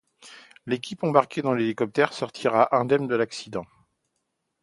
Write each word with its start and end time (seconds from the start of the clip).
L'équipe 0.65 1.03
embarquée 1.03 1.43
dans 1.43 1.53
l'hélicoptère 1.53 2.11
sortira 2.13 2.75
indemne 2.75 3.05
de 3.07 3.13
l'accident. 3.15 3.67